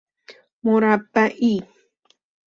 [0.63, 1.67] مربعی